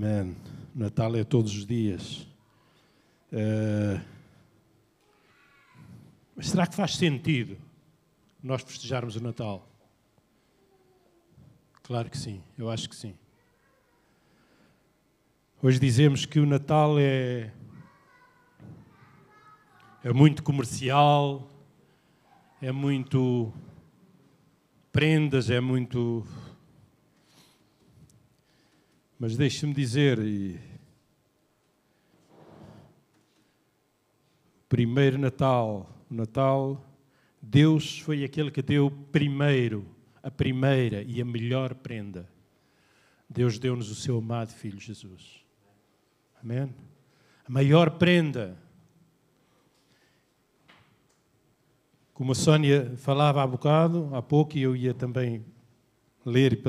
[0.00, 0.36] Amém.
[0.72, 2.20] Natal é todos os dias.
[3.32, 4.00] Uh,
[6.36, 7.58] mas será que faz sentido
[8.40, 9.68] nós festejarmos o Natal?
[11.82, 13.12] Claro que sim, eu acho que sim.
[15.60, 17.52] Hoje dizemos que o Natal é,
[20.04, 21.50] é muito comercial,
[22.62, 23.52] é muito
[24.92, 26.24] prendas, é muito
[29.18, 30.60] mas deixe-me dizer, e...
[34.68, 36.84] primeiro Natal, Natal,
[37.42, 39.84] Deus foi aquele que deu primeiro,
[40.22, 42.28] a primeira e a melhor prenda.
[43.28, 45.44] Deus deu-nos o seu amado Filho Jesus.
[46.42, 46.72] Amém?
[47.46, 48.56] A maior prenda.
[52.14, 55.44] Como a Sónia falava há bocado, há pouco, e eu ia também
[56.24, 56.60] ler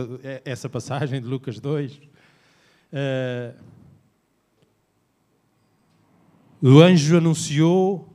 [0.45, 1.99] essa passagem de Lucas 2.
[2.91, 3.55] Uh,
[6.62, 8.13] o anjo anunciou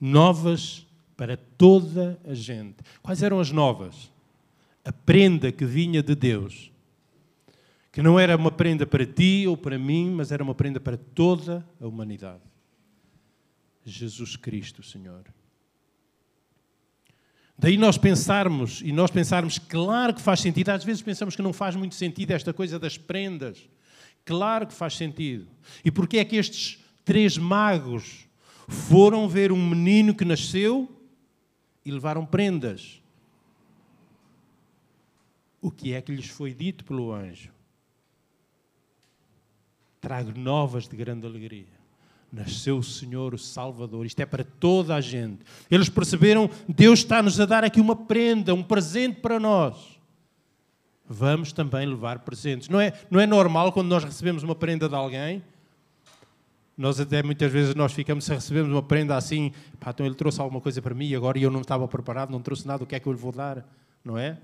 [0.00, 2.76] novas para toda a gente.
[3.02, 4.12] Quais eram as novas?
[4.84, 6.70] A prenda que vinha de Deus.
[7.90, 10.98] Que não era uma prenda para ti ou para mim, mas era uma prenda para
[10.98, 12.42] toda a humanidade.
[13.84, 15.24] Jesus Cristo, Senhor.
[17.58, 21.54] Daí nós pensarmos, e nós pensarmos, claro que faz sentido, às vezes pensamos que não
[21.54, 23.66] faz muito sentido esta coisa das prendas.
[24.26, 25.46] Claro que faz sentido.
[25.84, 28.26] E porquê é que estes três magos
[28.66, 30.90] foram ver um menino que nasceu
[31.84, 33.00] e levaram prendas?
[35.62, 37.50] O que é que lhes foi dito pelo anjo?
[40.00, 41.76] Trago novas de grande alegria.
[42.32, 44.04] Nasceu o Senhor, o Salvador.
[44.04, 45.44] Isto é para toda a gente.
[45.70, 49.95] Eles perceberam, Deus está-nos a dar aqui uma prenda, um presente para nós
[51.08, 52.68] vamos também levar presentes.
[52.68, 55.42] Não é, não é normal quando nós recebemos uma prenda de alguém,
[56.76, 60.40] nós até muitas vezes nós ficamos, se recebemos uma prenda assim, pá, então ele trouxe
[60.40, 62.94] alguma coisa para mim agora e eu não estava preparado, não trouxe nada, o que
[62.94, 63.66] é que eu lhe vou dar?
[64.04, 64.38] Não é?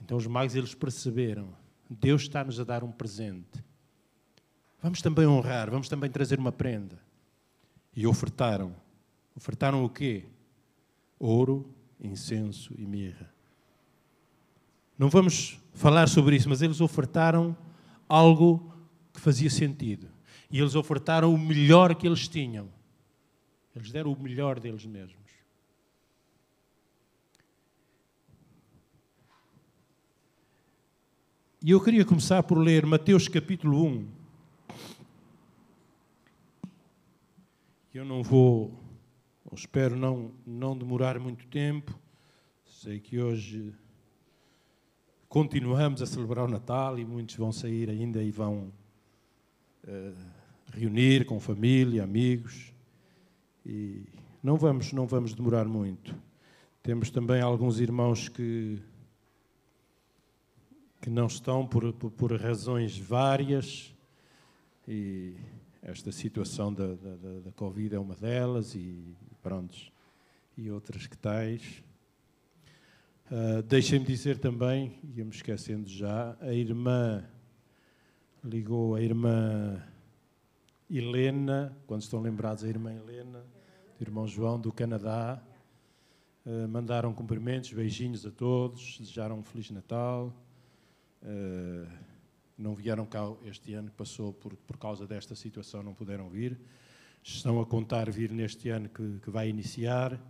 [0.00, 1.48] Então os magos eles perceberam,
[1.88, 3.62] Deus está-nos a dar um presente.
[4.82, 6.98] Vamos também honrar, vamos também trazer uma prenda.
[7.94, 8.74] E ofertaram.
[9.36, 10.24] Ofertaram o quê?
[11.18, 11.68] Ouro,
[12.00, 13.30] incenso e mirra.
[15.00, 17.56] Não vamos falar sobre isso, mas eles ofertaram
[18.06, 18.70] algo
[19.14, 20.10] que fazia sentido.
[20.50, 22.68] E eles ofertaram o melhor que eles tinham.
[23.74, 25.16] Eles deram o melhor deles mesmos.
[31.64, 34.08] E eu queria começar por ler Mateus capítulo 1.
[37.94, 38.78] Eu não vou,
[39.46, 41.98] ou espero não, não demorar muito tempo.
[42.66, 43.74] Sei que hoje
[45.30, 48.72] continuamos a celebrar o Natal e muitos vão sair ainda e vão
[49.84, 50.16] uh,
[50.72, 52.74] reunir com família, amigos.
[53.64, 54.02] E
[54.42, 56.16] não vamos, não vamos demorar muito.
[56.82, 58.82] Temos também alguns irmãos que,
[61.00, 63.94] que não estão por, por, por razões várias
[64.88, 65.36] e
[65.80, 69.92] esta situação da, da, da Covid é uma delas e prontos,
[70.58, 71.84] e outras que tais.
[73.30, 77.24] Uh, Deixem-me dizer também, ia-me esquecendo já, a irmã
[78.42, 79.80] ligou a irmã
[80.90, 83.46] Helena, quando estão lembrados, a irmã Helena,
[84.00, 85.40] o irmão João do Canadá.
[86.44, 90.34] Uh, mandaram cumprimentos, beijinhos a todos, desejaram um Feliz Natal.
[91.22, 91.88] Uh,
[92.58, 96.58] não vieram cá este ano, passou por, por causa desta situação, não puderam vir.
[97.22, 100.20] Estão a contar vir neste ano que, que vai iniciar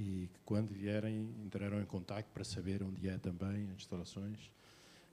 [0.00, 4.50] e quando vierem entrarão em contato para saber onde é também as instalações.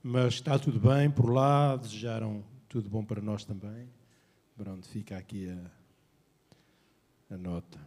[0.02, 3.86] Mas está tudo bem por lá, desejaram tudo bom para nós também.
[4.56, 7.78] Pronto, fica aqui a, a nota.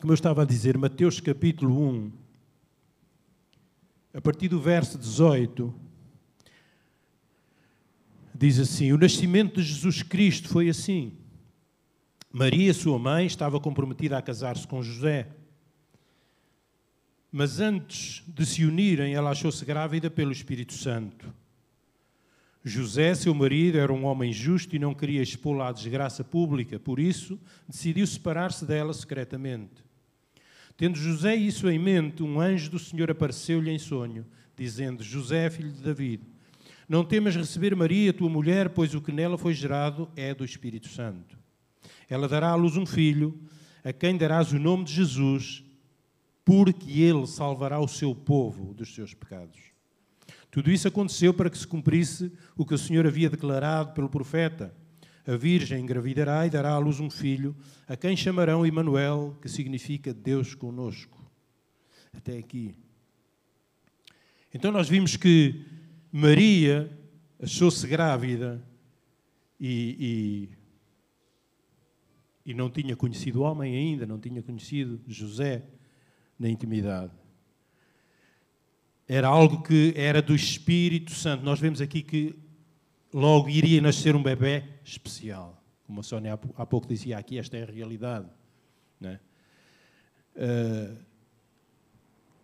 [0.00, 2.12] Como eu estava a dizer, Mateus capítulo 1,
[4.14, 5.74] a partir do verso 18,
[8.32, 11.14] diz assim: O nascimento de Jesus Cristo foi assim.
[12.30, 15.28] Maria, sua mãe, estava comprometida a casar-se com José
[17.36, 21.34] mas antes de se unirem, ela achou-se grávida pelo Espírito Santo.
[22.62, 27.00] José, seu marido, era um homem justo e não queria expô-la à desgraça pública, por
[27.00, 27.36] isso
[27.68, 29.82] decidiu separar-se dela secretamente.
[30.76, 34.24] Tendo José isso em mente, um anjo do Senhor apareceu-lhe em sonho,
[34.56, 36.22] dizendo: José, filho de David,
[36.88, 40.86] não temas receber Maria, tua mulher, pois o que nela foi gerado é do Espírito
[40.86, 41.36] Santo.
[42.08, 43.36] Ela dará à luz um filho,
[43.82, 45.63] a quem darás o nome de Jesus
[46.44, 49.58] porque ele salvará o seu povo dos seus pecados.
[50.50, 54.74] Tudo isso aconteceu para que se cumprisse o que o Senhor havia declarado pelo profeta.
[55.26, 57.56] A Virgem engravidará e dará à luz um filho,
[57.88, 61.18] a quem chamarão Emanuel, que significa Deus conosco.
[62.12, 62.74] Até aqui.
[64.52, 65.64] Então nós vimos que
[66.12, 66.88] Maria
[67.42, 68.64] achou-se grávida
[69.58, 70.48] e,
[72.46, 75.64] e, e não tinha conhecido homem ainda, não tinha conhecido José
[76.44, 77.10] na intimidade
[79.08, 81.44] era algo que era do Espírito Santo.
[81.44, 82.34] Nós vemos aqui que
[83.12, 85.62] logo iria nascer um bebê especial.
[85.86, 88.26] Como a Sónia há pouco dizia aqui, esta é a realidade.
[89.02, 89.18] É?
[90.36, 90.96] Uh,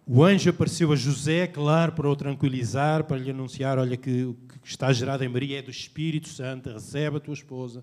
[0.06, 4.34] o anjo apareceu a José, claro, para o tranquilizar, para lhe anunciar: olha, que o
[4.34, 7.82] que está gerado em Maria é do Espírito Santo, recebe a tua esposa.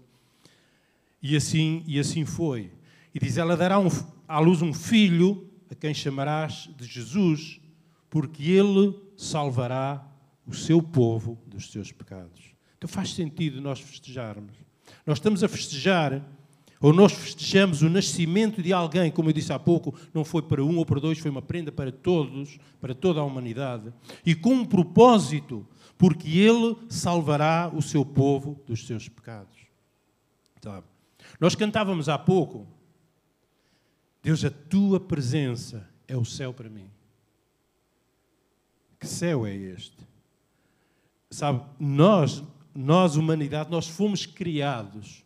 [1.21, 2.71] E assim, e assim foi.
[3.15, 3.87] E diz: ela dará um,
[4.27, 7.59] à luz um filho, a quem chamarás de Jesus
[8.09, 10.05] porque ele salvará
[10.45, 12.55] o seu povo dos seus pecados.
[12.77, 14.55] Então faz sentido nós festejarmos.
[15.05, 16.23] Nós estamos a festejar,
[16.79, 20.63] ou nós festejamos o nascimento de alguém, como eu disse há pouco, não foi para
[20.63, 23.91] um ou para dois, foi uma prenda para todos, para toda a humanidade,
[24.25, 25.67] e com um propósito,
[25.97, 29.57] porque ele salvará o seu povo dos seus pecados.
[30.63, 30.85] Sabe?
[31.39, 32.67] Nós cantávamos há pouco,
[34.27, 36.89] Deus, a tua presença é o céu para mim.
[38.99, 40.05] Que céu é este?
[41.29, 42.43] Sabe, nós,
[42.75, 45.23] nós, humanidade, nós fomos criados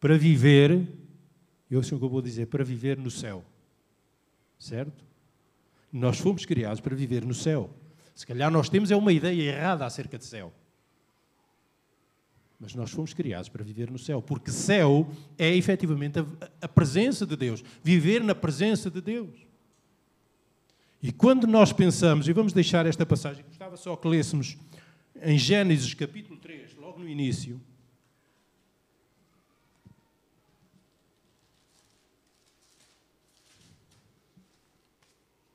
[0.00, 0.84] para viver,
[1.70, 3.44] eu sei o que eu vou dizer, para viver no céu.
[4.58, 5.04] Certo?
[5.92, 7.70] Nós fomos criados para viver no céu.
[8.16, 10.52] Se calhar nós temos é uma ideia errada acerca de céu.
[12.60, 15.08] Mas nós fomos criados para viver no céu, porque céu
[15.38, 16.26] é efetivamente a,
[16.62, 19.46] a presença de Deus, viver na presença de Deus.
[21.00, 24.56] E quando nós pensamos, e vamos deixar esta passagem, gostava só que lêssemos
[25.22, 27.60] em Gênesis capítulo 3, logo no início.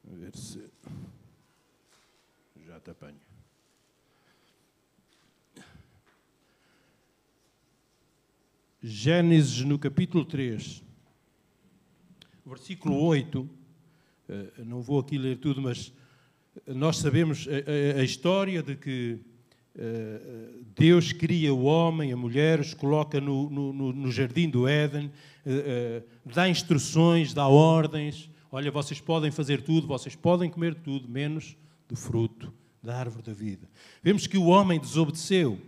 [0.10, 0.64] A ver se
[2.66, 3.20] já te apanho.
[8.86, 10.84] Gênesis no capítulo 3,
[12.46, 13.50] versículo 8
[14.28, 15.94] eh, não vou aqui ler tudo, mas
[16.68, 17.48] nós sabemos
[17.98, 19.18] a, história de que
[19.76, 25.10] uh, Deus cria o homem, a mulher, os coloca no, no, no jardim do Éden,
[26.26, 28.30] dá instruções, dá ordens.
[28.52, 31.56] Olha, vocês podem fazer tudo, vocês podem comer tudo, menos
[31.88, 32.54] do fruto
[32.84, 33.68] da árvore da vida.
[34.04, 35.60] Vemos que o homem desobedeceu.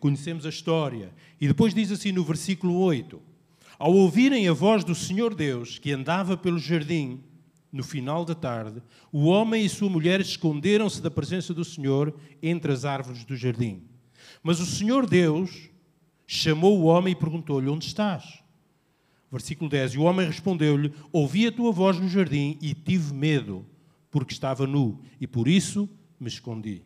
[0.00, 1.12] Conhecemos a história.
[1.40, 3.20] E depois diz assim no versículo 8:
[3.78, 7.20] Ao ouvirem a voz do Senhor Deus, que andava pelo jardim,
[7.72, 8.82] no final da tarde,
[9.12, 13.82] o homem e sua mulher esconderam-se da presença do Senhor entre as árvores do jardim.
[14.42, 15.68] Mas o Senhor Deus
[16.26, 18.42] chamou o homem e perguntou-lhe: Onde estás?
[19.30, 23.66] Versículo 10: E o homem respondeu-lhe: Ouvi a tua voz no jardim e tive medo,
[24.10, 26.82] porque estava nu, e por isso me escondi.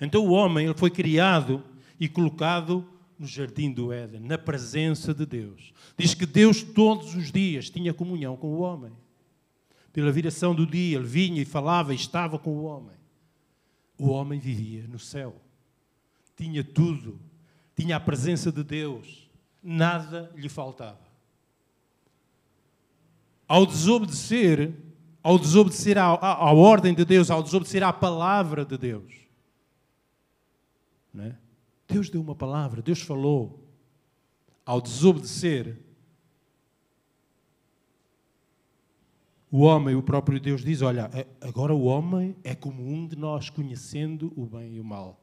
[0.00, 1.62] Então o homem ele foi criado
[1.98, 2.86] e colocado
[3.18, 5.72] no jardim do Éden, na presença de Deus.
[5.96, 8.92] Diz que Deus todos os dias tinha comunhão com o homem
[9.94, 12.96] pela viração do dia, ele vinha e falava e estava com o homem.
[13.96, 15.40] O homem vivia no céu,
[16.36, 17.20] tinha tudo,
[17.76, 19.30] tinha a presença de Deus,
[19.62, 20.98] nada lhe faltava.
[23.46, 24.74] Ao desobedecer,
[25.22, 29.14] ao desobedecer à, à, ordem de Deus, ao desobedecer à palavra de Deus,
[31.22, 31.36] é?
[31.86, 33.60] Deus deu uma palavra, Deus falou.
[34.66, 35.78] Ao desobedecer,
[39.50, 43.50] o homem, o próprio Deus diz: Olha, agora o homem é como um de nós,
[43.50, 45.22] conhecendo o bem e o mal.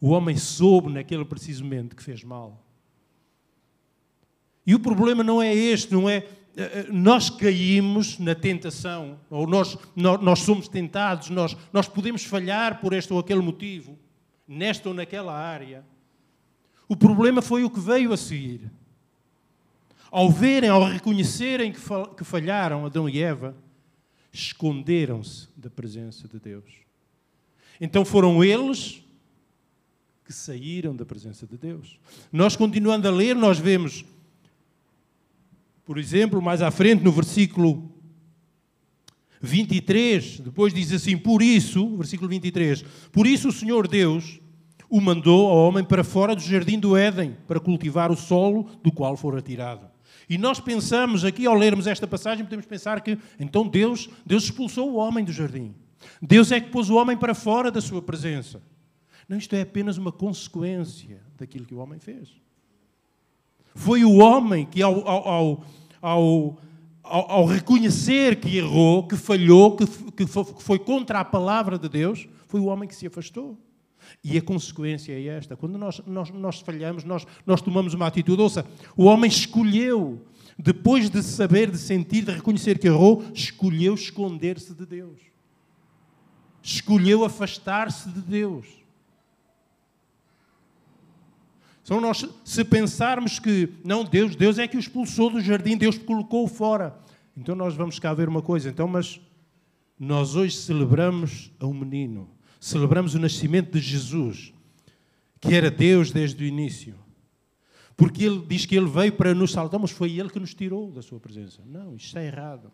[0.00, 2.66] O homem soube naquele preciso momento que fez mal.
[4.66, 6.26] E o problema não é este, não é.
[6.56, 12.80] Eh, eh, nós caímos na tentação, ou nós, nós, somos tentados, nós, nós podemos falhar
[12.80, 13.98] por este ou aquele motivo,
[14.50, 15.84] nesta ou naquela área.
[16.88, 18.68] O problema foi o que veio a seguir.
[20.10, 23.54] Ao verem, ao reconhecerem que falharam Adão e Eva,
[24.32, 26.64] esconderam-se da presença de Deus.
[27.80, 29.04] Então foram eles
[30.24, 31.96] que saíram da presença de Deus.
[32.32, 34.04] Nós, continuando a ler, nós vemos,
[35.84, 37.88] por exemplo, mais à frente, no versículo
[39.40, 44.40] 23, depois diz assim: Por isso, versículo 23, por isso o Senhor Deus
[44.88, 48.90] o mandou ao homem para fora do jardim do Éden, para cultivar o solo do
[48.90, 49.88] qual fora tirado.
[50.28, 54.90] E nós pensamos aqui, ao lermos esta passagem, podemos pensar que então Deus, Deus expulsou
[54.92, 55.74] o homem do jardim.
[56.20, 58.62] Deus é que pôs o homem para fora da sua presença.
[59.28, 62.28] Não, isto é apenas uma consequência daquilo que o homem fez.
[63.74, 65.64] Foi o homem que, ao, ao, ao,
[66.00, 66.58] ao
[67.46, 72.66] reconhecer que errou, que falhou, que, que foi contra a palavra de Deus, foi o
[72.66, 73.58] homem que se afastou.
[74.22, 78.40] E a consequência é esta: quando nós, nós, nós falhamos, nós, nós tomamos uma atitude.
[78.40, 80.24] Ouça, o homem escolheu,
[80.58, 85.18] depois de saber, de sentir, de reconhecer que errou, escolheu esconder-se de Deus.
[86.62, 88.79] Escolheu afastar-se de Deus.
[91.90, 95.98] Então, nós, se pensarmos que, não, Deus, Deus é que o expulsou do jardim, Deus
[95.98, 96.96] colocou-o fora.
[97.36, 98.68] Então, nós vamos cá ver uma coisa.
[98.68, 99.20] Então, mas
[99.98, 102.30] nós hoje celebramos a um menino
[102.60, 104.52] celebramos o nascimento de Jesus,
[105.40, 106.94] que era Deus desde o início.
[107.96, 110.92] Porque ele diz que ele veio para nos salvar, mas foi ele que nos tirou
[110.92, 111.62] da sua presença.
[111.64, 112.70] Não, isto está errado.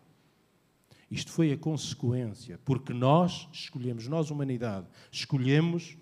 [1.09, 5.95] Isto foi a consequência, porque nós escolhemos, nós, humanidade, escolhemos,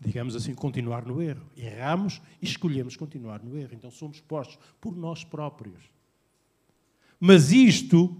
[0.00, 1.46] digamos assim, continuar no erro.
[1.56, 3.74] Erramos e escolhemos continuar no erro.
[3.74, 5.84] Então somos postos por nós próprios.
[7.18, 8.16] Mas isto,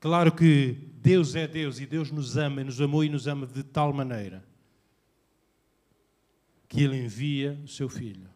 [0.00, 3.62] claro que Deus é Deus e Deus nos ama, nos amou e nos ama de
[3.62, 4.44] tal maneira
[6.68, 8.28] que Ele envia o seu Filho.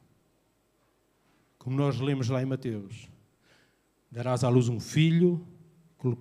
[1.58, 3.08] Como nós lemos lá em Mateus:
[4.10, 5.46] Darás à luz um filho,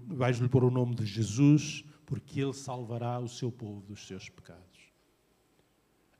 [0.08, 4.73] vais-lhe pôr o nome de Jesus, porque Ele salvará o seu povo dos seus pecados.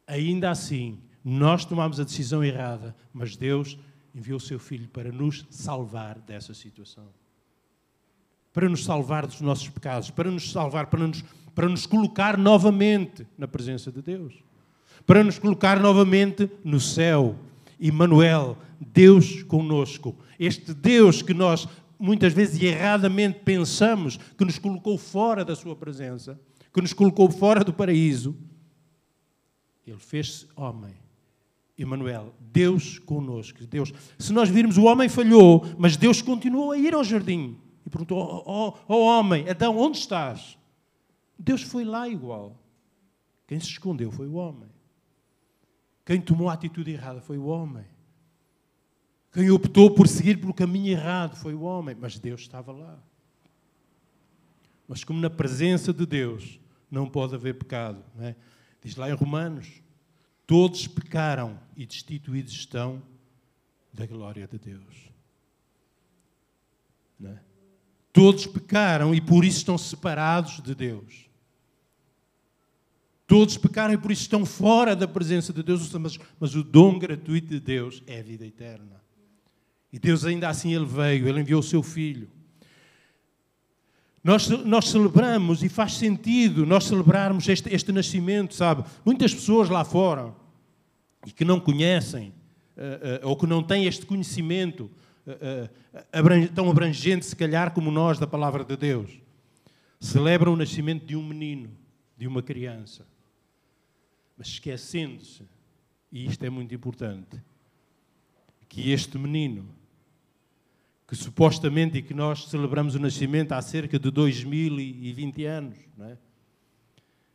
[0.08, 3.78] Ainda assim, nós tomamos a decisão errada, mas Deus
[4.14, 7.08] enviou o seu Filho para nos salvar dessa situação
[8.54, 13.26] para nos salvar dos nossos pecados, para nos salvar, para nos, para nos colocar novamente
[13.36, 14.36] na presença de Deus,
[15.08, 17.36] para nos colocar novamente no céu.
[17.80, 20.16] Emmanuel, Deus conosco.
[20.40, 21.68] Este Deus que nós
[22.00, 26.40] muitas vezes erradamente pensamos que nos colocou fora da sua presença,
[26.72, 28.36] que nos colocou fora do paraíso,
[29.92, 30.94] ele fez-se homem.
[31.78, 33.66] Emmanuel, Deus conosco.
[33.66, 33.92] Deus.
[34.18, 38.18] Se nós virmos o homem falhou, mas Deus continuou a ir ao jardim e perguntou:
[38.18, 40.58] Ó oh, oh, oh, homem, Adão, onde estás?
[41.38, 42.58] Deus foi lá igual.
[43.48, 44.70] Quem se escondeu foi o homem.
[46.06, 47.86] Quem tomou a atitude errada foi o homem.
[49.32, 51.96] Quem optou por seguir pelo caminho errado foi o homem.
[52.00, 53.00] Mas Deus estava lá.
[54.88, 56.60] Mas como na presença de Deus
[56.90, 58.36] não pode haver pecado, é?
[58.84, 59.82] Diz lá em Romanos:
[60.46, 63.02] todos pecaram e destituídos estão
[63.94, 65.12] da glória de Deus.
[67.24, 67.38] É?
[68.12, 71.30] Todos pecaram e por isso estão separados de Deus.
[73.26, 77.00] Todos pecaram e por isso estão fora da presença de Deus, mas, mas o dom
[77.00, 79.02] gratuito de Deus é a vida eterna.
[79.92, 82.30] E Deus ainda assim ele veio, ele enviou o seu filho.
[84.24, 88.86] Nós, nós celebramos e faz sentido nós celebrarmos este, este nascimento, sabe?
[89.04, 90.34] Muitas pessoas lá fora
[91.28, 92.30] e que não conhecem
[92.78, 94.90] uh, uh, ou que não têm este conhecimento
[95.26, 95.70] eh,
[96.54, 99.22] tão abrangente, se calhar, como nós, da palavra de Deus.
[100.00, 101.72] Celebram o nascimento de um menino,
[102.18, 103.08] de uma criança.
[104.38, 105.44] Mas esquecendo-se,
[106.12, 107.42] e isto é muito importante,
[108.68, 109.74] que este menino,
[111.14, 116.18] que supostamente e que nós celebramos o nascimento há cerca de 2020 anos, é?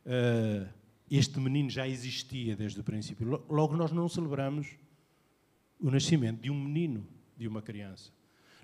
[0.05, 0.69] uh,
[1.09, 3.41] este menino já existia desde o princípio.
[3.49, 4.67] Logo, nós não celebramos
[5.79, 7.07] o nascimento de um menino
[7.37, 8.11] de uma criança.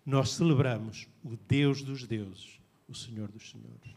[0.06, 3.96] Nós celebramos o Deus dos deuses, o Senhor dos senhores.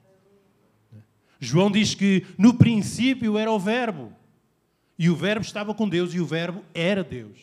[1.40, 4.12] João diz que no princípio era o Verbo,
[4.96, 7.40] e o Verbo estava com Deus, e o Verbo era Deus.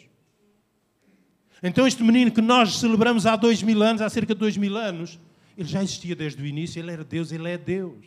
[1.64, 4.76] Então, este menino que nós celebramos há dois mil anos, há cerca de dois mil
[4.78, 5.20] anos,
[5.58, 8.06] ele já existia desde o início, ele era Deus, ele é Deus.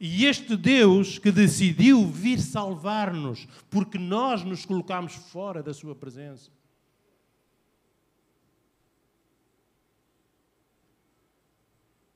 [0.00, 6.50] E este Deus que decidiu vir salvar-nos, porque nós nos colocámos fora da Sua presença,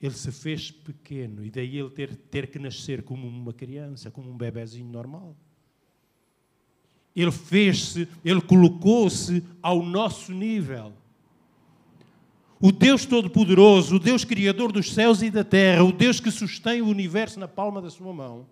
[0.01, 4.29] ele se fez pequeno e daí ele ter, ter que nascer como uma criança, como
[4.29, 5.35] um bebezinho normal.
[7.15, 10.93] Ele fez-se, ele colocou-se ao nosso nível.
[12.59, 16.81] O Deus Todo-Poderoso, o Deus Criador dos céus e da terra, o Deus que sustém
[16.81, 18.47] o universo na palma da sua mão,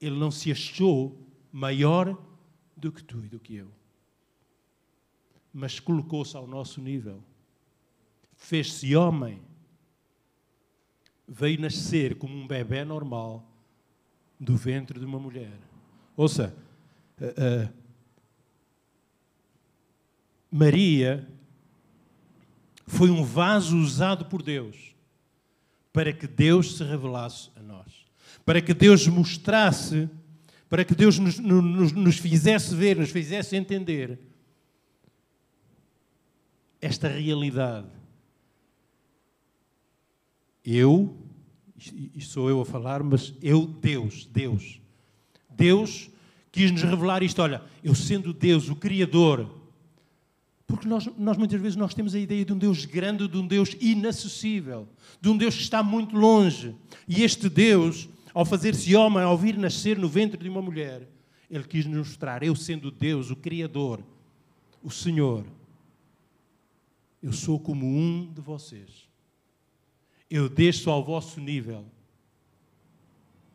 [0.00, 1.18] ele não se achou
[1.50, 2.16] maior
[2.76, 3.68] do que tu e do que eu,
[5.52, 7.22] mas colocou-se ao nosso nível.
[8.36, 9.40] Fez-se homem
[11.28, 13.44] veio nascer como um bebê normal
[14.40, 15.58] do ventre de uma mulher.
[16.16, 16.56] Ouça,
[17.20, 17.72] uh,
[20.50, 21.28] Maria
[22.86, 24.94] foi um vaso usado por Deus
[25.92, 28.06] para que Deus se revelasse a nós,
[28.44, 30.08] para que Deus mostrasse,
[30.68, 34.18] para que Deus nos, nos, nos fizesse ver, nos fizesse entender
[36.80, 37.88] esta realidade.
[40.64, 41.16] Eu,
[42.14, 44.80] isto sou eu a falar, mas eu, Deus, Deus,
[45.50, 46.10] Deus
[46.50, 47.40] quis nos revelar isto.
[47.42, 49.48] Olha, eu sendo Deus, o Criador,
[50.68, 53.46] porque nós, nós, muitas vezes nós temos a ideia de um Deus grande, de um
[53.46, 54.86] Deus inacessível,
[55.18, 56.76] de um Deus que está muito longe.
[57.08, 61.08] E este Deus, ao fazer-se homem, ao vir nascer no ventre de uma mulher,
[61.50, 64.04] ele quis nos mostrar, eu sendo Deus, o Criador,
[64.82, 65.46] o Senhor,
[67.22, 69.08] eu sou como um de vocês.
[70.30, 71.84] Eu desço ao vosso nível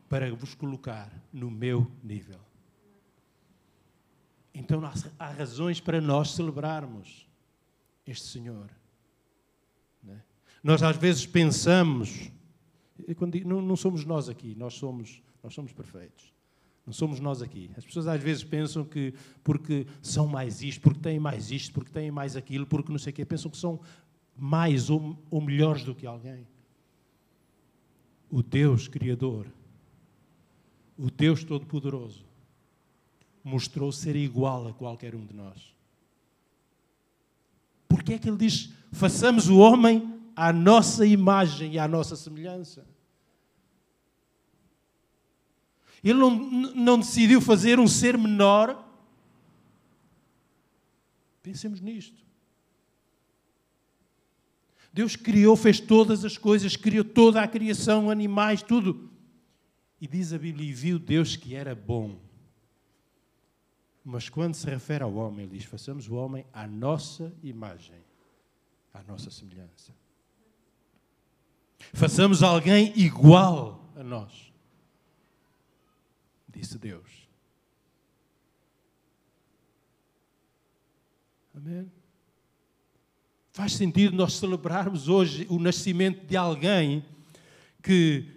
[0.08, 2.43] para vos colocar no meu nível.
[4.54, 4.80] Então
[5.18, 7.26] há razões para nós celebrarmos
[8.06, 8.70] este Senhor.
[10.02, 10.22] Né?
[10.62, 12.30] Nós às vezes pensamos,
[13.44, 16.32] não, não somos nós aqui, nós somos, nós somos perfeitos.
[16.86, 17.70] Não somos nós aqui.
[17.76, 21.90] As pessoas às vezes pensam que porque são mais isto, porque têm mais isto, porque
[21.90, 23.80] têm mais aquilo, porque não sei o quê, pensam que são
[24.36, 26.46] mais ou, ou melhores do que alguém.
[28.30, 29.46] O Deus Criador,
[30.98, 32.24] o Deus Todo-Poderoso,
[33.44, 35.74] mostrou ser igual a qualquer um de nós.
[37.86, 42.86] Porque é que ele diz: façamos o homem à nossa imagem e à nossa semelhança?
[46.02, 48.82] Ele não, não decidiu fazer um ser menor.
[51.42, 52.24] Pensemos nisto.
[54.92, 59.10] Deus criou, fez todas as coisas, criou toda a criação, animais, tudo.
[60.00, 62.23] E diz a Bíblia: e viu Deus que era bom.
[64.04, 68.04] Mas quando se refere ao homem, ele diz: façamos o homem à nossa imagem,
[68.92, 69.92] à nossa semelhança.
[71.94, 74.52] Façamos alguém igual a nós,
[76.48, 77.24] disse Deus.
[81.54, 81.90] Amém?
[83.52, 87.04] Faz sentido nós celebrarmos hoje o nascimento de alguém
[87.80, 88.28] que,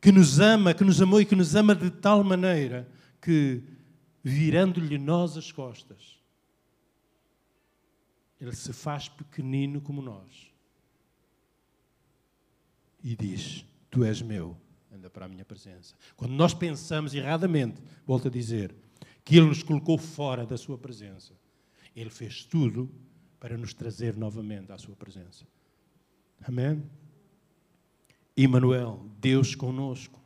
[0.00, 2.88] que nos ama, que nos amou e que nos ama de tal maneira
[3.20, 3.62] que
[4.22, 6.18] virando-lhe nós as costas.
[8.40, 10.52] Ele se faz pequenino como nós.
[13.02, 14.56] E diz: Tu és meu,
[14.92, 15.94] anda para a minha presença.
[16.16, 18.74] Quando nós pensamos erradamente, volto a dizer,
[19.24, 21.34] que Ele nos colocou fora da Sua presença,
[21.94, 22.90] Ele fez tudo
[23.38, 25.44] para nos trazer novamente à Sua presença.
[26.42, 26.82] Amém?
[28.36, 30.18] Emmanuel, Deus conosco.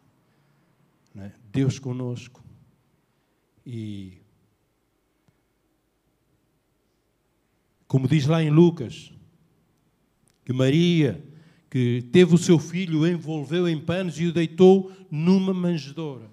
[1.17, 1.33] É?
[1.51, 2.43] Deus conosco.
[3.65, 4.23] E
[7.87, 9.13] como diz lá em Lucas,
[10.47, 11.23] que Maria,
[11.71, 16.31] que teve o seu filho, o envolveu em panos e o deitou numa manjedoura.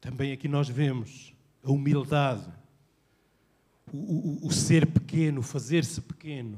[0.00, 2.46] Também aqui nós vemos a humildade,
[3.92, 6.56] o, o, o ser pequeno, fazer-se pequeno.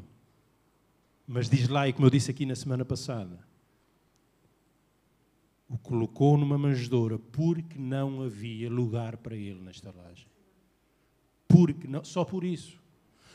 [1.26, 3.38] Mas diz lá, e como eu disse aqui na semana passada,
[5.72, 10.26] o colocou numa manjedoura porque não havia lugar para ele na estalagem.
[11.48, 12.78] Porque não, só por isso.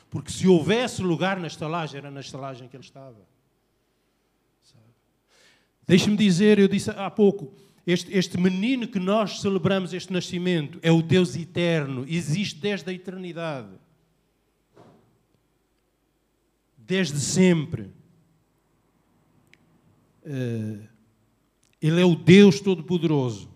[0.07, 3.17] Porque se houvesse lugar na estalagem, era na estalagem que ele estava.
[5.87, 7.53] Deixe-me dizer, eu disse há pouco,
[7.85, 12.93] este, este menino que nós celebramos este nascimento é o Deus eterno, existe desde a
[12.93, 13.69] eternidade.
[16.77, 17.89] Desde sempre.
[20.23, 20.96] Uh,
[21.81, 23.49] ele é o Deus Todo-Poderoso.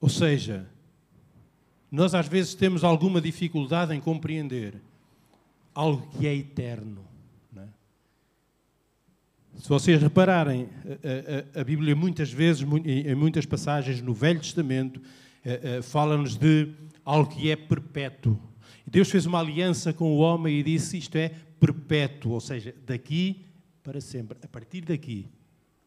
[0.00, 0.68] Ou seja,
[1.90, 4.80] nós às vezes temos alguma dificuldade em compreender
[5.74, 7.04] algo que é eterno.
[7.56, 7.64] É?
[9.58, 10.68] Se vocês repararem,
[11.54, 15.00] a, a, a, Bíblia muitas vezes, em muitas passagens no Velho Testamento,
[15.82, 16.72] fala-nos de
[17.04, 18.38] algo que é perpétuo.
[18.86, 23.44] Deus fez uma aliança com o homem e disse isto é perpétuo, ou seja, daqui
[23.86, 24.36] para sempre.
[24.42, 25.28] A partir daqui,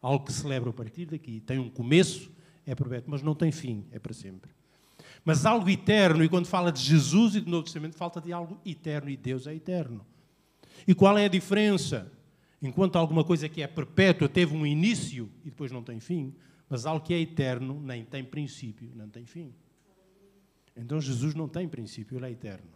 [0.00, 2.32] algo que celebra a partir daqui, tem um começo,
[2.64, 4.50] é perpétuo, mas não tem fim, é para sempre.
[5.22, 8.58] Mas algo eterno, e quando fala de Jesus e do Novo Testamento, falta de algo
[8.64, 10.04] eterno, e Deus é eterno.
[10.88, 12.10] E qual é a diferença?
[12.62, 16.34] Enquanto alguma coisa que é perpétua teve um início e depois não tem fim,
[16.70, 19.52] mas algo que é eterno nem tem princípio, não tem fim.
[20.74, 22.70] Então Jesus não tem princípio, ele é eterno.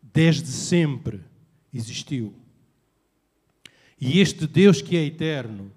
[0.00, 1.24] Desde sempre
[1.72, 2.41] existiu.
[4.04, 5.70] E este Deus que é eterno,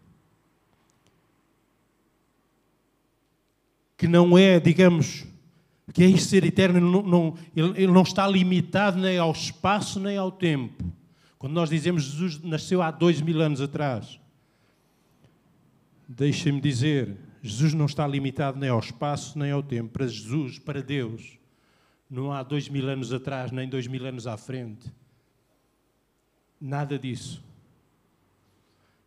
[3.96, 5.28] que não é, digamos,
[5.94, 10.00] que é isto ser eterno, não, não, ele, ele não está limitado nem ao espaço
[10.00, 10.92] nem ao tempo.
[11.38, 14.20] Quando nós dizemos Jesus nasceu há dois mil anos atrás,
[16.08, 19.92] deixem-me dizer, Jesus não está limitado nem ao espaço nem ao tempo.
[19.92, 21.38] Para Jesus, para Deus,
[22.10, 24.92] não há dois mil anos atrás nem dois mil anos à frente.
[26.60, 27.46] Nada disso.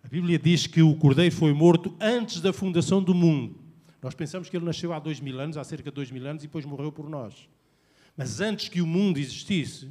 [0.03, 3.59] A Bíblia diz que o Cordeiro foi morto antes da fundação do mundo.
[4.01, 6.43] Nós pensamos que ele nasceu há dois mil anos, há cerca de dois mil anos,
[6.43, 7.49] e depois morreu por nós.
[8.17, 9.91] Mas antes que o mundo existisse,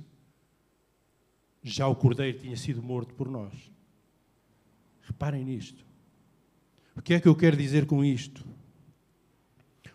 [1.61, 3.53] já o Cordeiro tinha sido morto por nós.
[5.01, 5.85] Reparem nisto.
[6.95, 8.45] O que é que eu quero dizer com isto?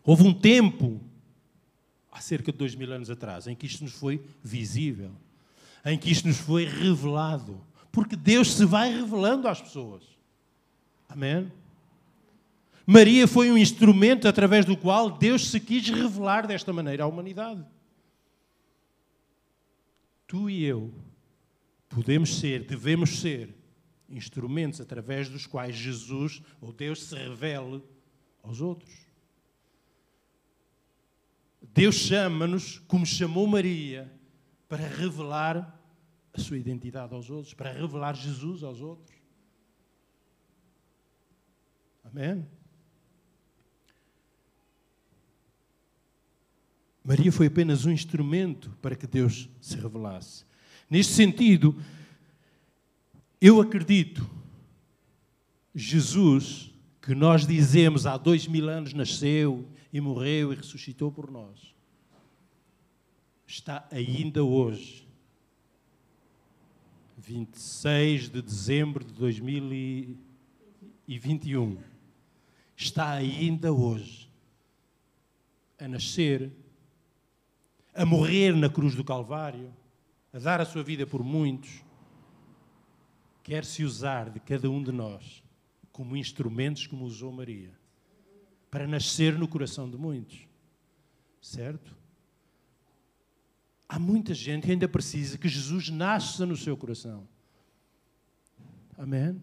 [0.05, 1.01] Houve um tempo,
[2.11, 5.13] há cerca de dois mil anos atrás, em que isto nos foi visível,
[5.85, 7.61] em que isto nos foi revelado.
[7.93, 10.03] Porque Deus se vai revelando às pessoas.
[11.09, 11.53] Amém?
[12.87, 17.65] Maria foi um instrumento através do qual Deus se quis revelar desta maneira à humanidade.
[20.27, 20.93] Tu e eu
[21.89, 23.55] podemos ser, devemos ser,
[24.09, 27.83] instrumentos através dos quais Jesus ou Deus se revele
[28.43, 28.93] aos outros.
[31.75, 34.13] Deus chama-nos, como chamou Maria,
[34.69, 35.82] para revelar
[36.33, 39.15] a sua identidade aos outros, para revelar Jesus aos outros.
[42.05, 42.47] Amém?
[47.05, 50.45] Maria foi apenas um instrumento para que Deus se revelasse.
[50.89, 51.77] Neste sentido,
[53.41, 54.29] eu acredito,
[55.75, 61.75] Jesus, que nós dizemos há dois mil anos nasceu e morreu e ressuscitou por nós,
[63.47, 65.02] está ainda hoje,
[67.23, 71.79] 26 de dezembro de 2021,
[72.77, 74.29] está ainda hoje
[75.79, 76.51] a nascer
[77.95, 79.73] a morrer na cruz do Calvário,
[80.33, 81.85] a dar a sua vida por muitos,
[83.45, 85.45] quer se usar de cada um de nós
[85.93, 87.71] como instrumentos como usou Maria,
[88.69, 90.41] para nascer no coração de muitos.
[91.41, 92.02] Certo?
[93.93, 97.29] Há muita gente que ainda precisa que Jesus nasça no seu coração.
[98.97, 99.39] Amém?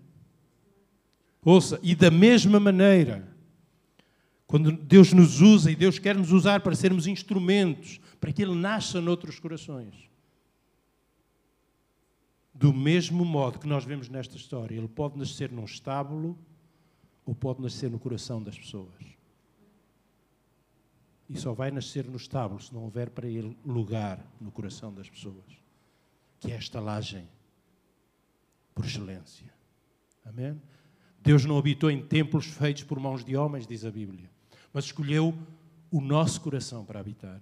[1.45, 3.31] Ouça, e da mesma maneira,
[4.47, 8.55] quando Deus nos usa e Deus quer nos usar para sermos instrumentos para que ele
[8.55, 9.93] nasça noutros corações.
[12.51, 16.35] Do mesmo modo que nós vemos nesta história, ele pode nascer num estábulo
[17.23, 19.18] ou pode nascer no coração das pessoas.
[21.29, 25.07] E só vai nascer no estábulo se não houver para ele lugar no coração das
[25.07, 25.45] pessoas,
[26.39, 27.27] que é a estalagem
[28.73, 29.53] por excelência.
[30.25, 30.59] Amém?
[31.21, 34.29] Deus não habitou em templos feitos por mãos de homens, diz a Bíblia,
[34.73, 35.37] mas escolheu
[35.91, 37.41] o nosso coração para habitar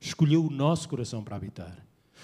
[0.00, 1.76] escolheu o nosso coração para habitar.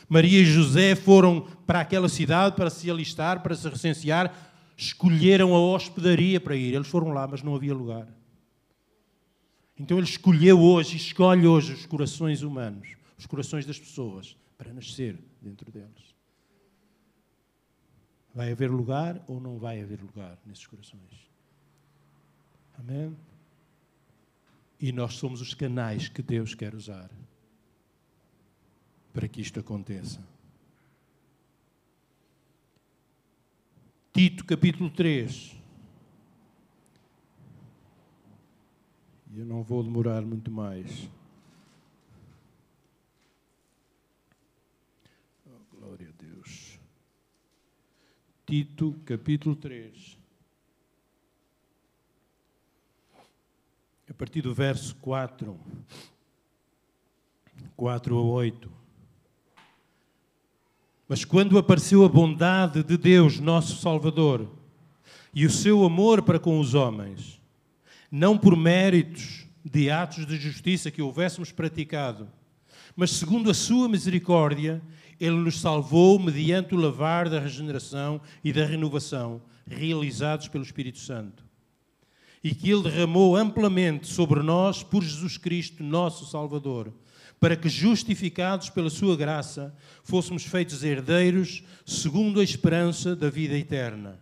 [0.08, 4.34] Maria e José foram para aquela cidade para se alistar, para se recensear,
[4.76, 6.74] escolheram a hospedaria para ir.
[6.74, 8.08] Eles foram lá, mas não havia lugar.
[9.78, 15.18] Então ele escolheu hoje, escolhe hoje os corações humanos, os corações das pessoas, para nascer
[15.40, 16.14] dentro deles.
[18.34, 21.30] Vai haver lugar ou não vai haver lugar nesses corações?
[22.78, 23.16] Amém?
[24.78, 27.10] E nós somos os canais que Deus quer usar
[29.12, 30.20] para que isto aconteça.
[34.12, 35.56] Tito, capítulo 3.
[39.36, 41.10] Eu não vou demorar muito mais.
[45.46, 46.78] Oh, glória a Deus.
[48.46, 50.18] Tito, capítulo 3.
[54.08, 55.58] A partir do verso 4.
[57.76, 58.72] 4 a 8.
[61.06, 64.50] Mas quando apareceu a bondade de Deus, nosso Salvador,
[65.34, 67.38] e o seu amor para com os homens,
[68.16, 72.26] não por méritos de atos de justiça que houvéssemos praticado,
[72.96, 74.80] mas segundo a sua misericórdia,
[75.20, 81.44] ele nos salvou mediante o lavar da regeneração e da renovação realizados pelo Espírito Santo.
[82.42, 86.94] E que ele derramou amplamente sobre nós por Jesus Cristo, nosso Salvador
[87.38, 94.18] para que, justificados pela Sua graça, fôssemos feitos herdeiros segundo a esperança da vida eterna.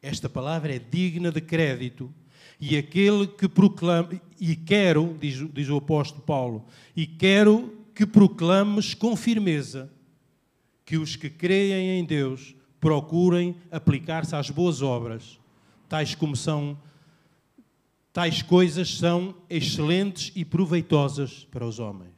[0.00, 2.10] Esta palavra é digna de crédito
[2.60, 6.64] e aquele que proclama, e quero, diz, diz o apóstolo Paulo,
[6.96, 9.90] e quero que proclames com firmeza
[10.84, 15.38] que os que creem em Deus procurem aplicar-se às boas obras,
[15.88, 16.78] tais como são
[18.12, 22.14] tais coisas são excelentes e proveitosas para os homens.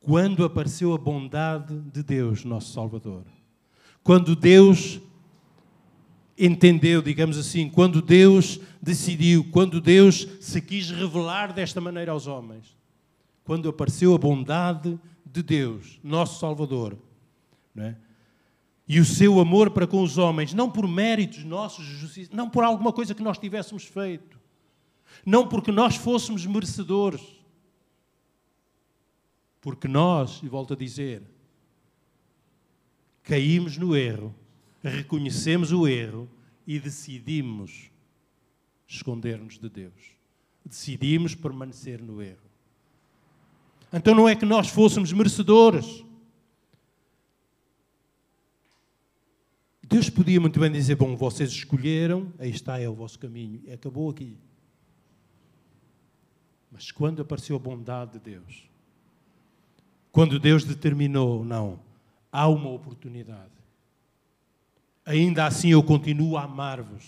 [0.00, 3.24] Quando apareceu a bondade de Deus, nosso Salvador,
[4.02, 5.00] quando Deus
[6.38, 12.76] entendeu, digamos assim, quando Deus decidiu, quando Deus se quis revelar desta maneira aos homens,
[13.44, 16.96] quando apareceu a bondade de Deus, nosso Salvador,
[17.76, 17.94] é?
[18.88, 22.64] e o seu amor para com os homens, não por méritos nossos justiça, não por
[22.64, 24.38] alguma coisa que nós tivéssemos feito,
[25.24, 27.22] não porque nós fôssemos merecedores,
[29.60, 31.22] porque nós, e volto a dizer,
[33.22, 34.34] caímos no erro,
[34.82, 36.28] reconhecemos o erro
[36.66, 37.90] e decidimos
[38.86, 40.16] esconder-nos de Deus.
[40.64, 42.46] Decidimos permanecer no erro.
[43.92, 46.04] Então não é que nós fôssemos merecedores.
[49.82, 53.72] Deus podia muito bem dizer: Bom, vocês escolheram, aí está, é o vosso caminho, e
[53.72, 54.36] acabou aqui.
[56.70, 58.68] Mas quando apareceu a bondade de Deus,
[60.10, 61.80] quando Deus determinou, não,
[62.32, 63.55] há uma oportunidade.
[65.06, 67.04] Ainda assim eu continuo a amar-vos.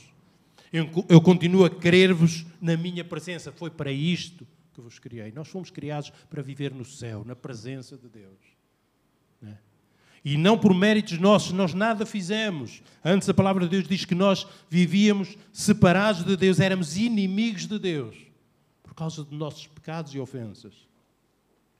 [0.72, 3.50] Eu, continuo a querer-vos na minha presença.
[3.50, 5.32] Foi para isto que vos criei.
[5.32, 8.58] Nós fomos criados para viver no céu, na presença de Deus.
[10.24, 12.82] E não por méritos nossos, nós nada fizemos.
[13.04, 17.78] Antes a palavra de Deus diz que nós vivíamos separados de Deus, éramos inimigos de
[17.78, 18.16] Deus,
[18.82, 20.74] por causa de nossos pecados e ofensas.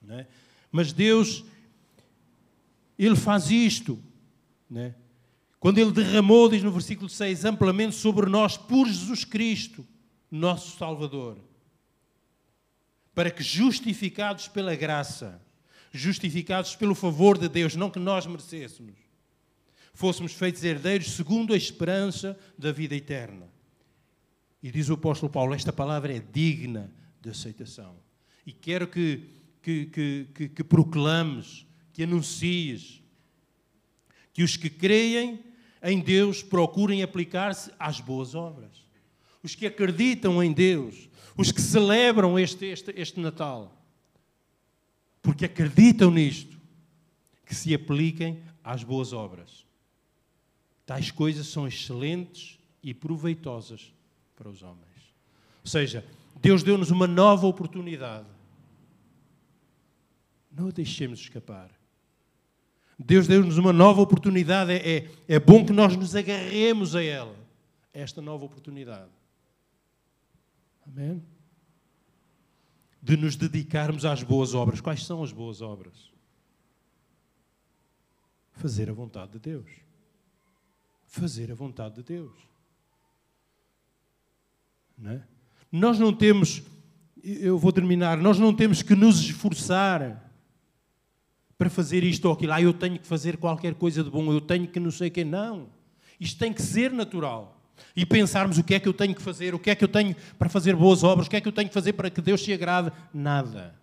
[0.09, 0.27] É?
[0.71, 1.45] Mas Deus,
[2.99, 3.99] Ele faz isto.
[4.75, 4.95] É?
[5.61, 9.87] Quando Ele derramou, diz no versículo 6, amplamente sobre nós por Jesus Cristo,
[10.31, 11.39] nosso Salvador,
[13.15, 15.43] para que justificados pela graça,
[15.91, 18.95] justificados pelo favor de Deus, não que nós merecêssemos,
[19.93, 23.51] fôssemos feitos herdeiros segundo a esperança da vida eterna.
[24.63, 27.97] E diz o apóstolo Paulo: esta palavra é digna de aceitação.
[28.47, 29.29] E quero que,
[29.61, 33.03] que, que, que, que proclames, que anuncies,
[34.33, 35.48] que os que creem
[35.83, 38.87] em Deus procurem aplicar-se às boas obras.
[39.43, 43.77] Os que acreditam em Deus, os que celebram este, este, este Natal,
[45.23, 46.59] porque acreditam nisto,
[47.45, 49.65] que se apliquem às boas obras.
[50.85, 53.93] Tais coisas são excelentes e proveitosas
[54.37, 55.15] para os homens.
[55.65, 56.05] Ou seja,
[56.41, 58.27] Deus deu-nos uma nova oportunidade.
[60.51, 61.71] Não a deixemos escapar.
[62.99, 64.73] Deus deu-nos uma nova oportunidade.
[64.73, 67.37] É, é, é bom que nós nos agarremos a ela.
[67.93, 69.11] Esta nova oportunidade.
[70.87, 71.23] Amém?
[73.03, 74.81] de nos dedicarmos às boas obras.
[74.81, 76.13] Quais são as boas obras?
[78.53, 79.71] Fazer a vontade de Deus.
[81.07, 82.35] Fazer a vontade de Deus.
[84.97, 85.23] Não é?
[85.71, 86.63] Nós não temos,
[87.23, 90.28] eu vou terminar, nós não temos que nos esforçar
[91.59, 92.53] para fazer isto ou aquilo.
[92.53, 95.25] Ah, eu tenho que fazer qualquer coisa de bom, eu tenho que não sei quem.
[95.25, 95.69] Não.
[96.21, 97.61] Isto tem que ser natural
[97.95, 99.89] e pensarmos o que é que eu tenho que fazer, o que é que eu
[99.89, 102.23] tenho para fazer boas obras, o que é que eu tenho que fazer para que
[102.23, 102.93] Deus se agrade.
[103.13, 103.75] Nada.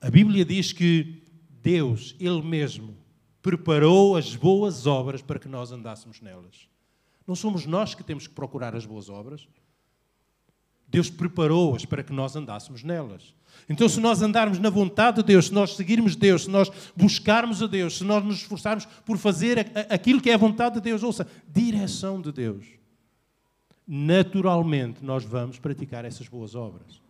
[0.00, 1.22] A Bíblia diz que
[1.62, 2.96] Deus, Ele mesmo,
[3.40, 6.68] preparou as boas obras para que nós andássemos nelas.
[7.26, 9.48] Não somos nós que temos que procurar as boas obras.
[10.88, 13.34] Deus preparou-as para que nós andássemos nelas.
[13.68, 17.62] Então, se nós andarmos na vontade de Deus, se nós seguirmos Deus, se nós buscarmos
[17.62, 19.58] a Deus, se nós nos esforçarmos por fazer
[19.90, 22.64] aquilo que é a vontade de Deus, ouça, direção de Deus,
[23.86, 27.02] naturalmente nós vamos praticar essas boas obras.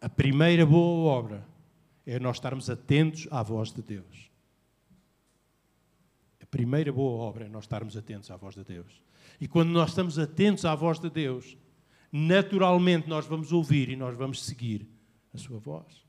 [0.00, 1.44] A primeira boa obra
[2.06, 4.30] é nós estarmos atentos à voz de Deus.
[6.40, 9.02] A primeira boa obra é nós estarmos atentos à voz de Deus.
[9.40, 11.56] E quando nós estamos atentos à voz de Deus,
[12.12, 14.86] naturalmente nós vamos ouvir e nós vamos seguir
[15.32, 16.06] a sua voz.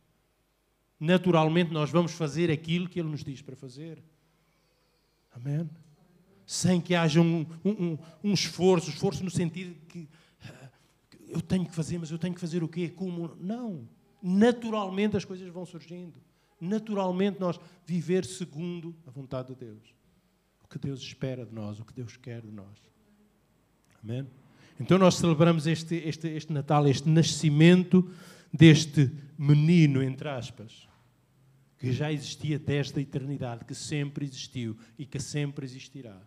[1.00, 4.04] Naturalmente nós vamos fazer aquilo que Ele nos diz para fazer.
[5.32, 5.70] Amém?
[6.46, 10.10] Sem que haja um, um, um esforço, esforço no sentido que
[11.28, 12.90] eu tenho que fazer, mas eu tenho que fazer o quê?
[12.90, 13.36] Como?
[13.40, 13.88] Não.
[14.22, 16.16] Naturalmente as coisas vão surgindo.
[16.60, 19.96] Naturalmente nós viver segundo a vontade de Deus.
[20.64, 22.78] O que Deus espera de nós, o que Deus quer de nós.
[24.04, 24.28] Amém?
[24.80, 28.12] Então nós celebramos este, este, este Natal, este nascimento
[28.52, 30.88] deste menino, entre aspas,
[31.78, 36.22] que já existia desde a eternidade, que sempre existiu e que sempre existirá,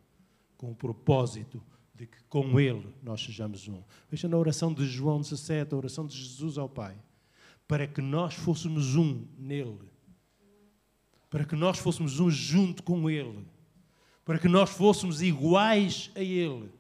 [0.56, 1.62] com o propósito
[1.94, 3.82] de que com Ele nós sejamos um.
[4.11, 6.96] Veja na oração de João 17, a oração de Jesus ao Pai,
[7.68, 9.78] para que nós fôssemos um nele,
[11.28, 13.46] para que nós fôssemos um junto com Ele,
[14.24, 16.70] para que nós fôssemos iguais a Ele.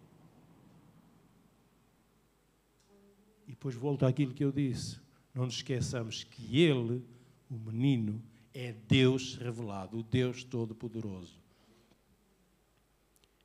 [3.46, 4.98] Depois volto àquilo que eu disse.
[5.34, 7.02] Não nos esqueçamos que Ele,
[7.48, 11.40] o menino, é Deus revelado, o Deus Todo-Poderoso.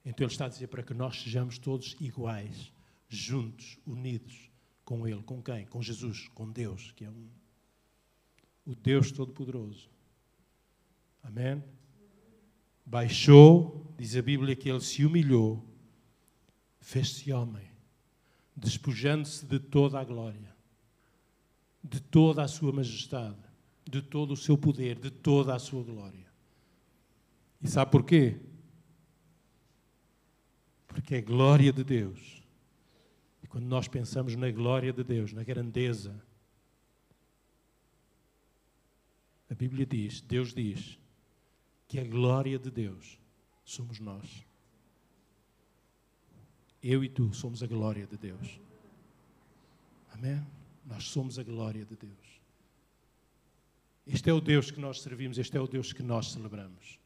[0.06, 2.72] Então Ele está a dizer para que nós sejamos todos iguais,
[3.08, 4.50] juntos, unidos
[4.84, 5.22] com Ele.
[5.24, 5.66] Com quem?
[5.66, 7.28] Com Jesus, com Deus, que é um.
[8.66, 9.90] O Deus Todo-Poderoso.
[11.24, 11.64] Amém?
[12.86, 15.66] Baixou, diz a Bíblia que Ele se humilhou,
[16.80, 17.70] fez-se homem,
[18.56, 20.47] despojando-se de toda a glória,
[21.90, 23.48] de toda a sua majestade
[23.90, 26.28] de todo o seu poder, de toda a sua glória.
[27.62, 28.40] E sabe porquê?
[30.88, 32.42] Porque é glória de Deus.
[33.42, 36.22] E quando nós pensamos na glória de Deus, na grandeza,
[39.50, 41.00] a Bíblia diz, Deus diz,
[41.88, 43.18] que a glória de Deus
[43.64, 44.46] somos nós.
[46.84, 48.60] Eu e tu somos a glória de Deus.
[50.12, 50.46] Amém?
[50.88, 52.42] Nós somos a glória de Deus.
[54.06, 56.98] Este é o Deus que nós servimos, este é o Deus que nós celebramos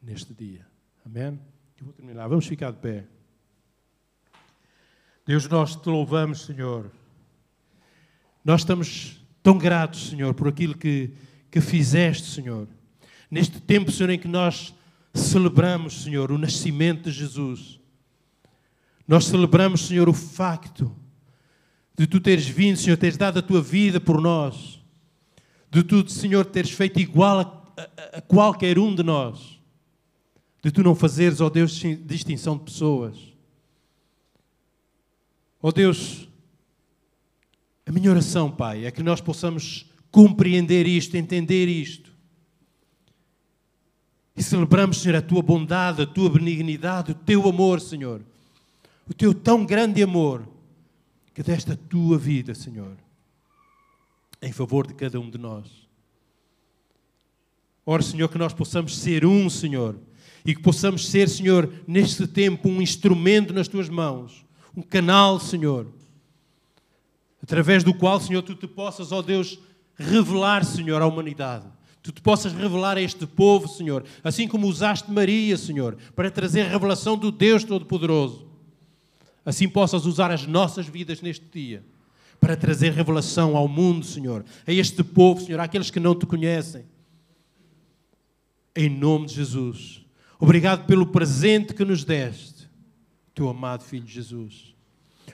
[0.00, 0.64] neste dia.
[1.04, 1.40] Amém?
[1.80, 2.28] Eu vou terminar.
[2.28, 3.04] Vamos ficar de pé.
[5.26, 6.92] Deus, nós te louvamos, Senhor.
[8.44, 11.12] Nós estamos tão gratos, Senhor, por aquilo que,
[11.50, 12.68] que fizeste, Senhor.
[13.28, 14.72] Neste tempo, Senhor, em que nós
[15.12, 17.80] celebramos, Senhor, o nascimento de Jesus.
[19.08, 20.94] Nós celebramos, Senhor, o facto
[21.98, 24.78] de tu teres vindo, Senhor, teres dado a tua vida por nós
[25.70, 29.60] de tu, Senhor, teres feito igual a, a, a qualquer um de nós,
[30.62, 31.72] de tu não fazeres, ó oh Deus,
[32.04, 33.16] distinção de pessoas.
[35.60, 36.28] Ó oh Deus,
[37.86, 42.16] a minha oração, Pai, é que nós possamos compreender isto, entender isto.
[44.36, 48.22] E celebramos, Senhor, a tua bondade, a tua benignidade, o teu amor, Senhor.
[49.08, 50.46] O teu tão grande amor
[51.38, 52.96] que desta tua vida, Senhor
[54.40, 55.66] em favor de cada um de nós.
[57.84, 59.98] Ora, Senhor, que nós possamos ser um, Senhor,
[60.44, 64.44] e que possamos ser, Senhor, neste tempo, um instrumento nas tuas mãos,
[64.76, 65.86] um canal, Senhor,
[67.42, 69.58] através do qual, Senhor, tu te possas, ó Deus,
[69.96, 71.66] revelar, Senhor, à humanidade.
[72.02, 76.62] Tu te possas revelar a este povo, Senhor, assim como usaste Maria, Senhor, para trazer
[76.62, 78.47] a revelação do Deus Todo-Poderoso.
[79.48, 81.82] Assim possas usar as nossas vidas neste dia
[82.38, 86.84] para trazer revelação ao mundo, Senhor, a este povo, Senhor, àqueles que não te conhecem.
[88.76, 90.04] Em nome de Jesus.
[90.38, 92.68] Obrigado pelo presente que nos deste,
[93.34, 94.74] teu amado Filho Jesus.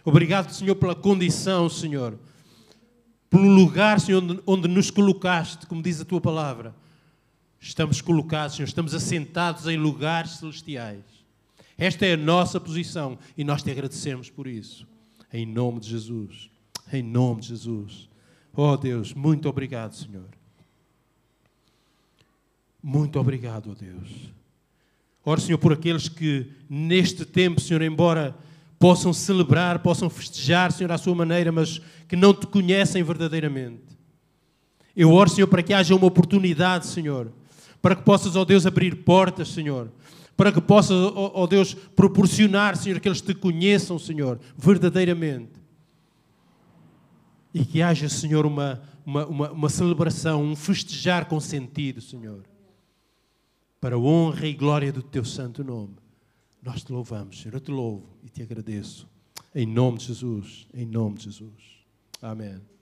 [0.04, 2.16] Obrigado, Senhor, pela condição, Senhor,
[3.28, 6.72] pelo lugar, Senhor, onde nos colocaste, como diz a tua palavra.
[7.58, 11.23] Estamos colocados, Senhor, estamos assentados em lugares celestiais.
[11.76, 14.86] Esta é a nossa posição e nós te agradecemos por isso.
[15.32, 16.50] Em nome de Jesus.
[16.92, 18.08] Em nome de Jesus.
[18.54, 20.28] Oh Deus, muito obrigado, Senhor.
[22.82, 24.32] Muito obrigado, oh Deus.
[25.24, 28.36] Ora, Senhor, por aqueles que neste tempo, Senhor, embora
[28.78, 33.82] possam celebrar, possam festejar, Senhor, à sua maneira, mas que não te conhecem verdadeiramente.
[34.94, 37.32] Eu oro, Senhor, para que haja uma oportunidade, Senhor,
[37.80, 39.90] para que possas, ó Deus, abrir portas, Senhor,
[40.36, 45.64] para que possas, ó oh Deus, proporcionar, Senhor, que eles te conheçam, Senhor, verdadeiramente
[47.54, 52.42] e que haja, Senhor, uma, uma, uma, uma celebração, um festejar com sentido, Senhor,
[53.80, 55.94] para a honra e glória do Teu santo nome.
[56.60, 59.08] Nós te louvamos, Senhor, eu te louvo e te agradeço.
[59.54, 61.52] Em nome de Jesus, em nome de Jesus.
[62.20, 62.73] Amém.